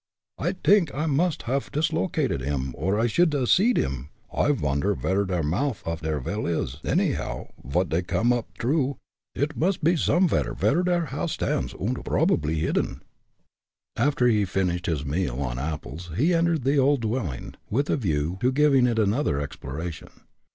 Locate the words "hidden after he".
12.57-14.43